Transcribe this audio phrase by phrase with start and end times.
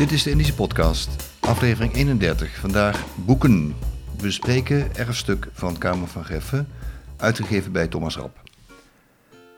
[0.00, 1.08] Dit is de Indische Podcast,
[1.40, 2.58] aflevering 31.
[2.58, 3.74] Vandaag boeken.
[4.16, 6.68] We bespreken erfstuk van Kamer van Geffen,
[7.16, 8.42] uitgegeven bij Thomas Rap.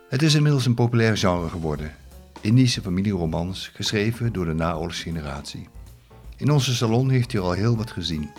[0.08, 1.94] Het is inmiddels een populair genre geworden.
[2.40, 5.68] Indische familieromans, geschreven door de naoorlogsgeneratie.
[6.36, 8.30] In onze salon heeft u al heel wat gezien.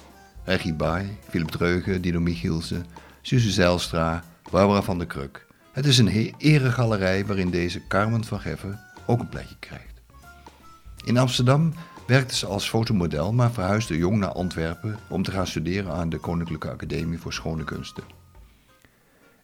[0.43, 2.85] Regie Baai, Philip Dreugen, Dino Michielsen,
[3.21, 5.45] Suze Zijlstra, Barbara van der Kruk.
[5.71, 9.91] Het is een eregalerij waarin deze Carmen van Geffen ook een plekje krijgt.
[11.05, 11.73] In Amsterdam
[12.05, 16.17] werkte ze als fotomodel, maar verhuisde jong naar Antwerpen om te gaan studeren aan de
[16.17, 18.03] Koninklijke Academie voor Schone Kunsten.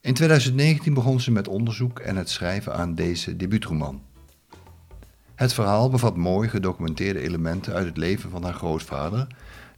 [0.01, 4.01] In 2019 begon ze met onderzoek en het schrijven aan deze debuutroman.
[5.35, 9.27] Het verhaal bevat mooi gedocumenteerde elementen uit het leven van haar grootvader,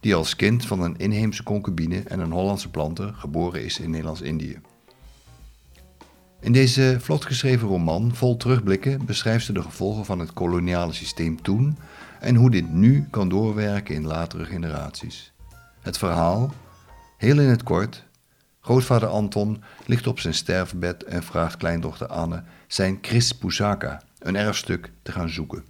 [0.00, 4.60] die als kind van een inheemse concubine en een Hollandse planter geboren is in Nederlands-Indië.
[6.40, 11.42] In deze vlot geschreven roman, vol terugblikken, beschrijft ze de gevolgen van het koloniale systeem
[11.42, 11.78] toen
[12.22, 15.32] en hoe dit nu kan doorwerken in latere generaties.
[15.80, 16.54] Het verhaal,
[17.16, 18.04] heel in het kort,
[18.60, 24.90] grootvader Anton ligt op zijn sterfbed en vraagt kleindochter Anne zijn Chris Pusaka, een erfstuk,
[25.02, 25.64] te gaan zoeken.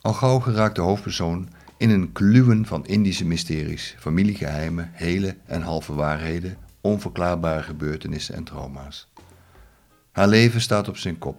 [0.00, 5.94] Al gauw geraakt de hoofdpersoon in een kluwen van Indische mysteries, familiegeheimen, hele en halve
[5.94, 9.12] waarheden, onverklaarbare gebeurtenissen en trauma's.
[10.12, 11.36] Haar leven staat op zijn kop.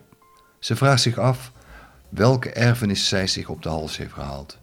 [0.59, 1.52] Ze vraagt zich af
[2.11, 4.57] welke erfenis zij zich op de hals heeft gehaald.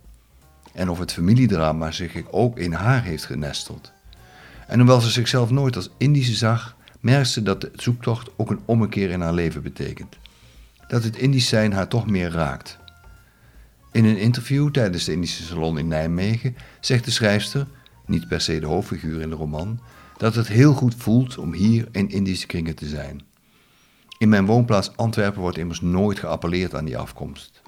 [0.72, 3.92] En of het familiedrama zich ook in haar heeft genesteld.
[4.66, 8.60] En hoewel ze zichzelf nooit als Indische zag, merkt ze dat de zoektocht ook een
[8.64, 10.16] ommekeer in haar leven betekent.
[10.88, 12.78] Dat het Indisch zijn haar toch meer raakt.
[13.92, 17.66] In een interview tijdens de Indische Salon in Nijmegen zegt de schrijfster,
[18.06, 19.80] niet per se de hoofdfiguur in de roman,
[20.16, 23.27] dat het heel goed voelt om hier in Indische kringen te zijn.
[24.18, 27.62] In mijn woonplaats Antwerpen wordt immers nooit geappelleerd aan die afkomst.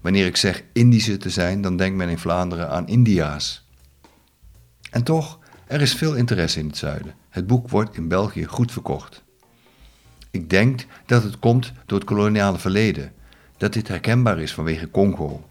[0.00, 3.68] Wanneer ik zeg Indische te zijn, dan denkt men in Vlaanderen aan India's.
[4.90, 7.14] En toch, er is veel interesse in het zuiden.
[7.28, 9.24] Het boek wordt in België goed verkocht.
[10.30, 13.12] Ik denk dat het komt door het koloniale verleden,
[13.56, 15.48] dat dit herkenbaar is vanwege Congo.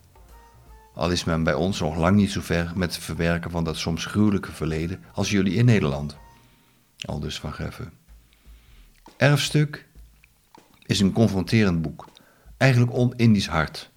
[0.93, 3.77] Al is men bij ons nog lang niet zo ver met het verwerken van dat
[3.77, 6.17] soms gruwelijke verleden als jullie in Nederland.
[6.99, 7.91] Aldus van Geffen.
[9.17, 9.85] Erfstuk
[10.85, 12.07] is een confronterend boek,
[12.57, 13.91] eigenlijk on-Indisch hard.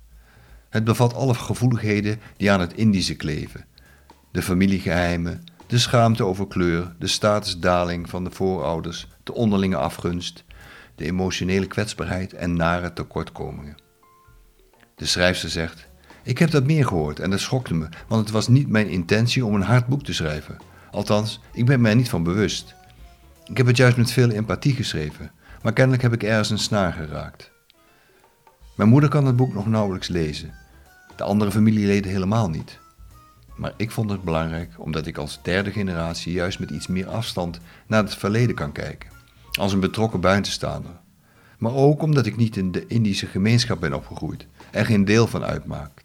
[0.69, 3.65] Het bevat alle gevoeligheden die aan het Indische kleven:
[4.31, 10.45] de familiegeheimen, de schaamte over kleur, de statusdaling van de voorouders, de onderlinge afgunst,
[10.95, 13.77] de emotionele kwetsbaarheid en nare tekortkomingen.
[14.95, 15.89] De schrijfster zegt:
[16.23, 19.45] Ik heb dat meer gehoord en dat schokte me, want het was niet mijn intentie
[19.45, 20.57] om een hard boek te schrijven.
[20.91, 22.75] Althans, ik ben mij niet van bewust.
[23.45, 25.31] Ik heb het juist met veel empathie geschreven,
[25.63, 27.51] maar kennelijk heb ik ergens een snaar geraakt.
[28.75, 30.55] Mijn moeder kan het boek nog nauwelijks lezen,
[31.17, 32.79] de andere familieleden helemaal niet.
[33.57, 37.61] Maar ik vond het belangrijk omdat ik als derde generatie juist met iets meer afstand
[37.87, 39.11] naar het verleden kan kijken,
[39.53, 41.01] als een betrokken buitenstaander.
[41.59, 45.45] Maar ook omdat ik niet in de Indische gemeenschap ben opgegroeid en geen deel van
[45.45, 46.05] uitmaak.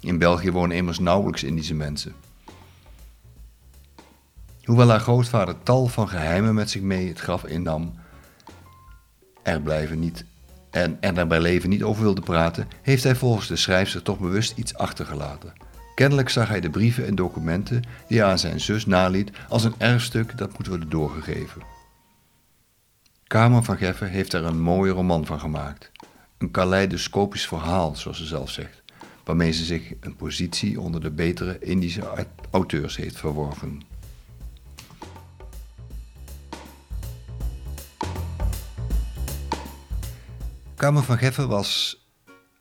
[0.00, 2.14] In België wonen immers nauwelijks Indische mensen.
[4.64, 7.94] Hoewel haar grootvader tal van geheimen met zich mee het graf innam,
[9.46, 10.24] er blijven niet
[10.70, 14.58] en er daarbij leven niet over wilde praten, heeft hij volgens de schrijfster toch bewust
[14.58, 15.52] iets achtergelaten.
[15.94, 19.74] Kennelijk zag hij de brieven en documenten die hij aan zijn zus naliet als een
[19.78, 21.62] erfstuk dat moet worden doorgegeven.
[23.26, 25.90] Kamer van Geffen heeft er een mooie roman van gemaakt.
[26.38, 28.82] Een kaleidoscopisch verhaal, zoals ze zelf zegt,
[29.24, 33.82] waarmee ze zich een positie onder de betere Indische auteurs heeft verworven.
[40.76, 42.00] Kamer van Geffen was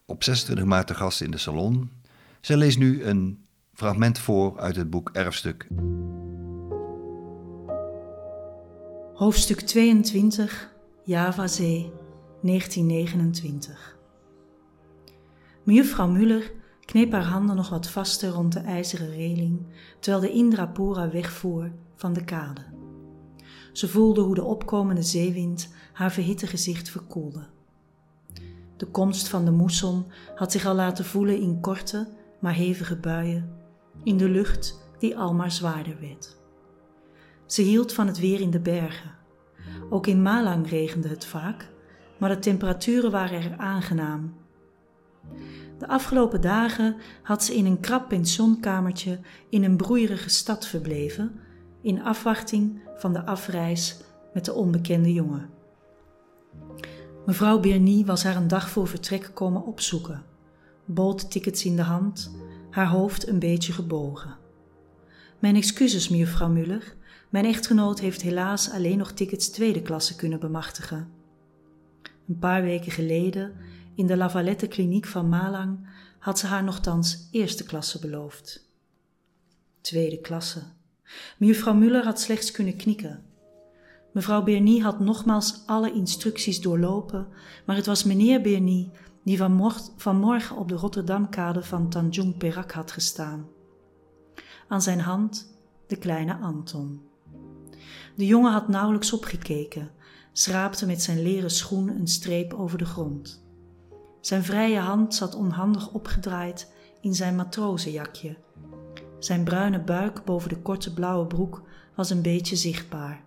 [0.05, 1.91] op 26 maart te gast in de salon.
[2.41, 5.67] Zij leest nu een fragment voor uit het boek Erfstuk.
[9.13, 10.73] Hoofdstuk 22,
[11.03, 11.91] Javazee,
[12.41, 13.97] 1929.
[15.63, 16.51] Mejuffrouw Muller
[16.85, 19.67] kneep haar handen nog wat vaster rond de ijzeren reling,
[19.99, 22.61] terwijl de Indrapura wegvoer van de kade.
[23.73, 27.53] Ze voelde hoe de opkomende zeewind haar verhitte gezicht verkoelde.
[28.77, 30.05] De komst van de moesson
[30.35, 32.07] had zich al laten voelen in korte,
[32.39, 33.49] maar hevige buien,
[34.03, 36.37] in de lucht die al maar zwaarder werd.
[37.45, 39.11] Ze hield van het weer in de bergen.
[39.89, 41.71] Ook in Malang regende het vaak,
[42.19, 44.33] maar de temperaturen waren er aangenaam.
[45.77, 49.19] De afgelopen dagen had ze in een krap pensionkamertje
[49.49, 51.39] in een broeierige stad verbleven,
[51.81, 53.97] in afwachting van de afreis
[54.33, 55.49] met de onbekende jongen.
[57.25, 60.23] Mevrouw Bernie was haar een dag voor vertrek komen opzoeken.
[60.85, 62.35] Boottickets in de hand,
[62.69, 64.37] haar hoofd een beetje gebogen.
[65.39, 66.95] Mijn excuses, mevrouw Muller.
[67.29, 71.09] Mijn echtgenoot heeft helaas alleen nog tickets tweede klasse kunnen bemachtigen.
[72.27, 73.53] Een paar weken geleden,
[73.95, 75.87] in de Lavalette kliniek van Malang,
[76.19, 78.69] had ze haar nogthans eerste klasse beloofd.
[79.81, 80.63] Tweede klasse.
[81.37, 83.23] Mevrouw Muller had slechts kunnen knikken.
[84.15, 87.27] Mevrouw Bernie had nogmaals alle instructies doorlopen,
[87.65, 88.91] maar het was meneer Bernie
[89.23, 89.37] die
[89.97, 93.47] vanmorgen op de Rotterdamkade van Tanjung Perak had gestaan.
[94.67, 95.57] Aan zijn hand
[95.87, 97.01] de kleine Anton.
[98.15, 99.91] De jongen had nauwelijks opgekeken,
[100.33, 103.45] schraapte met zijn leren schoen een streep over de grond.
[104.21, 106.71] Zijn vrije hand zat onhandig opgedraaid
[107.01, 108.37] in zijn matrozenjakje.
[109.19, 111.61] Zijn bruine buik boven de korte blauwe broek
[111.95, 113.23] was een beetje zichtbaar.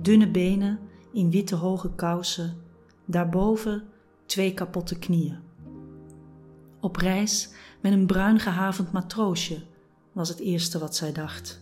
[0.00, 0.78] Dunne benen
[1.12, 2.56] in witte hoge kousen,
[3.04, 3.82] daarboven
[4.26, 5.38] twee kapotte knieën.
[6.80, 9.62] Op reis met een bruin gehavend matroosje
[10.12, 11.60] was het eerste wat zij dacht.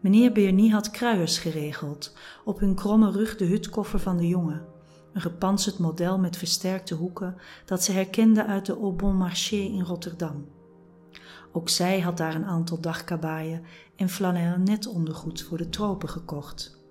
[0.00, 4.64] Meneer Bernie had kruiers geregeld, op hun kromme rug de hutkoffer van de jongen,
[5.12, 9.82] een gepantserd model met versterkte hoeken dat ze herkende uit de Au Bon Marché in
[9.82, 10.48] Rotterdam.
[11.52, 13.62] Ook zij had daar een aantal dagkabaien
[13.96, 16.84] en flanellen netondergoed voor de tropen gekocht.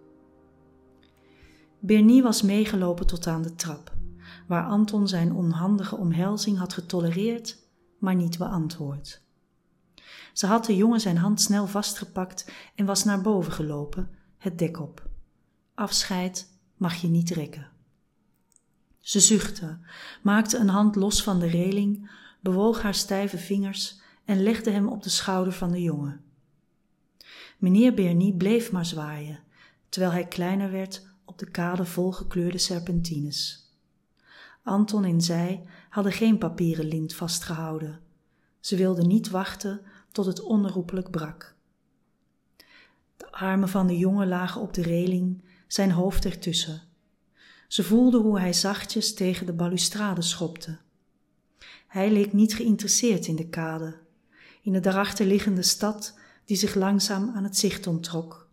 [1.85, 3.93] Bernie was meegelopen tot aan de trap,
[4.47, 7.57] waar Anton zijn onhandige omhelzing had getolereerd,
[7.99, 9.21] maar niet beantwoord.
[10.33, 14.79] Ze had de jongen zijn hand snel vastgepakt en was naar boven gelopen, het dek
[14.79, 15.09] op.
[15.75, 16.47] Afscheid
[16.77, 17.69] mag je niet rekken.
[18.99, 19.77] Ze zuchtte,
[20.21, 25.03] maakte een hand los van de reling, bewoog haar stijve vingers en legde hem op
[25.03, 26.23] de schouder van de jongen.
[27.57, 29.39] Meneer Bernie bleef maar zwaaien,
[29.89, 33.69] terwijl hij kleiner werd de kade volgekleurde serpentines.
[34.63, 37.99] Anton en zij hadden geen papieren lint vastgehouden.
[38.59, 41.55] Ze wilden niet wachten tot het onherroepelijk brak.
[43.17, 46.81] De armen van de jongen lagen op de reling, zijn hoofd ertussen.
[47.67, 50.77] Ze voelde hoe hij zachtjes tegen de balustrade schopte.
[51.87, 53.97] Hij leek niet geïnteresseerd in de kade,
[54.61, 58.49] in de daarachter liggende stad die zich langzaam aan het zicht onttrok.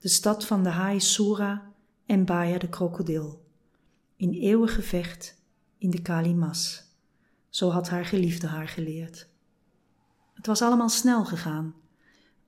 [0.00, 1.67] De stad van de haai Sura
[2.08, 3.44] en Baya de krokodil.
[4.16, 5.42] In eeuwig gevecht
[5.78, 6.84] in de Kalimas.
[7.48, 9.28] Zo had haar geliefde haar geleerd.
[10.34, 11.74] Het was allemaal snel gegaan.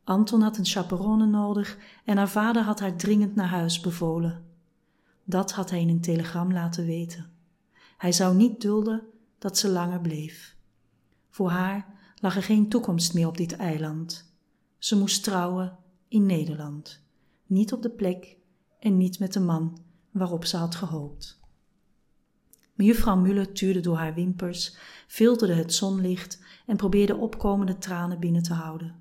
[0.05, 4.45] Anton had een chaperone nodig en haar vader had haar dringend naar huis bevolen.
[5.25, 7.31] Dat had hij in een telegram laten weten.
[7.97, 9.03] Hij zou niet dulden
[9.39, 10.57] dat ze langer bleef.
[11.31, 11.87] Voor haar
[12.21, 14.33] lag er geen toekomst meer op dit eiland.
[14.79, 15.79] Ze moest trouwen
[16.09, 17.03] in Nederland,
[17.47, 18.39] niet op de plek
[18.81, 19.79] en niet met de man
[20.11, 21.41] waarop ze had gehoopt.
[22.75, 28.53] Mejuffrouw Muller tuurde door haar wimpers, filterde het zonlicht en probeerde opkomende tranen binnen te
[28.53, 28.95] houden.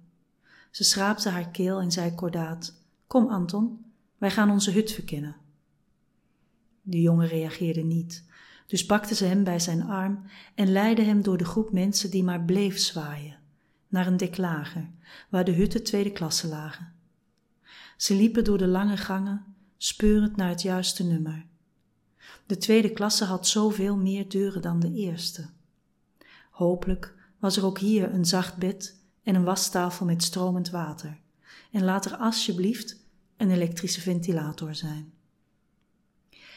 [0.72, 3.86] Ze schraapte haar keel en zei kordaat: Kom, Anton,
[4.18, 5.36] wij gaan onze hut verkennen.
[6.82, 8.26] De jongen reageerde niet,
[8.68, 10.24] dus pakte ze hem bij zijn arm
[10.56, 13.40] en leidde hem door de groep mensen die maar bleef zwaaien,
[13.88, 14.90] naar een dek lager,
[15.30, 16.94] waar de hutten tweede klasse lagen.
[17.98, 21.46] Ze liepen door de lange gangen, speurend naar het juiste nummer.
[22.46, 25.50] De tweede klasse had zoveel meer deuren dan de eerste.
[26.50, 31.20] Hopelijk was er ook hier een zacht bed en een wastafel met stromend water.
[31.72, 33.06] En laat er alsjeblieft
[33.38, 35.14] een elektrische ventilator zijn.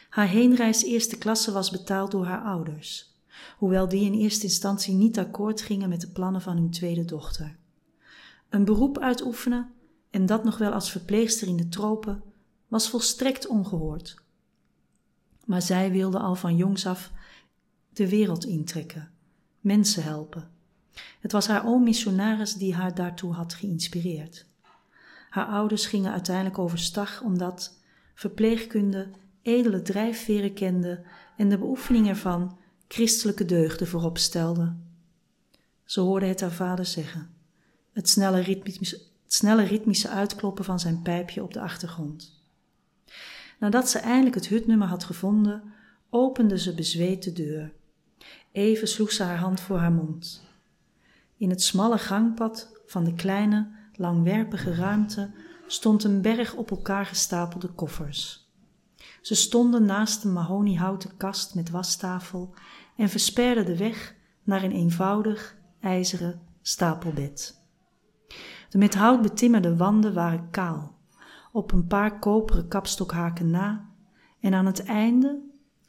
[0.09, 3.17] Haar heenreis eerste klasse was betaald door haar ouders,
[3.59, 7.57] hoewel die in eerste instantie niet akkoord gingen met de plannen van hun tweede dochter.
[8.49, 9.73] Een beroep uitoefenen,
[10.11, 12.23] en dat nog wel als verpleegster in de tropen,
[12.73, 14.15] was volstrekt ongehoord.
[15.45, 17.13] Maar zij wilde al van jongs af
[17.93, 19.11] de wereld intrekken,
[19.61, 20.51] mensen helpen.
[21.21, 24.47] Het was haar oom missionaris die haar daartoe had geïnspireerd.
[25.31, 27.79] Haar ouders gingen uiteindelijk overstag omdat
[28.15, 29.11] verpleegkunde
[29.43, 31.05] edele drijfveren kende
[31.37, 34.77] en de beoefening ervan christelijke deugden voorop stelde.
[35.85, 37.31] Ze hoorde het haar vader zeggen,
[37.93, 42.41] het snelle, ritmische, het snelle ritmische uitkloppen van zijn pijpje op de achtergrond.
[43.63, 45.63] Nadat ze eindelijk het hutnummer had gevonden,
[46.11, 47.73] opende ze bezweet de deur.
[48.53, 50.43] Even sloeg ze haar hand voor haar mond.
[51.37, 55.31] In het smalle gangpad van de kleine, langwerpige ruimte
[55.67, 58.51] stond een berg op elkaar gestapelde koffers.
[59.21, 62.55] Ze stonden naast een mahoniehouten kast met wastafel
[62.97, 67.61] en versperden de weg naar een eenvoudig, ijzeren stapelbed.
[68.69, 71.01] De met hout betimmerde wanden waren kaal
[71.53, 73.91] op een paar koperen kapstokhaken na,
[74.41, 75.41] en aan het einde,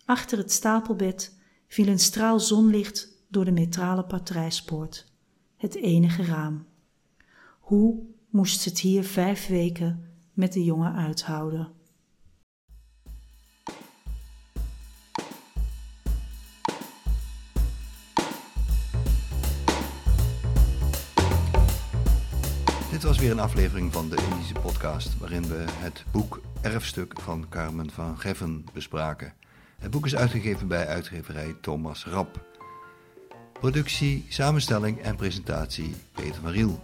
[0.05, 5.11] achter het stapelbed, viel een straal zonlicht door de metrale patrijspoort,
[5.57, 6.65] het enige raam.
[7.59, 11.71] Hoe moest het hier vijf weken met de jongen uithouden?
[23.03, 27.45] Dit was weer een aflevering van de Indische podcast, waarin we het boek Erfstuk van
[27.49, 29.33] Carmen van Geffen bespraken.
[29.79, 32.45] Het boek is uitgegeven bij uitgeverij Thomas Rap.
[33.53, 36.81] Productie, samenstelling en presentatie Peter van Riel.